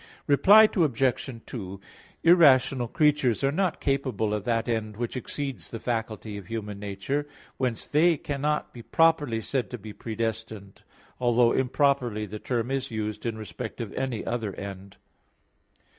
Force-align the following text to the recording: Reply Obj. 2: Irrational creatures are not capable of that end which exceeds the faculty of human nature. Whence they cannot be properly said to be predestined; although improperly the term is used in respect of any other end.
Reply 0.25 0.67
Obj. 0.75 1.41
2: 1.45 1.79
Irrational 2.23 2.87
creatures 2.87 3.43
are 3.43 3.51
not 3.51 3.79
capable 3.79 4.33
of 4.33 4.45
that 4.45 4.67
end 4.67 4.97
which 4.97 5.15
exceeds 5.15 5.69
the 5.69 5.79
faculty 5.79 6.37
of 6.37 6.47
human 6.47 6.79
nature. 6.79 7.27
Whence 7.57 7.85
they 7.85 8.17
cannot 8.17 8.73
be 8.73 8.81
properly 8.81 9.43
said 9.43 9.69
to 9.69 9.77
be 9.77 9.93
predestined; 9.93 10.81
although 11.19 11.51
improperly 11.51 12.25
the 12.25 12.39
term 12.39 12.71
is 12.71 12.89
used 12.89 13.27
in 13.27 13.37
respect 13.37 13.79
of 13.79 13.93
any 13.93 14.25
other 14.25 14.55
end. 14.55 14.97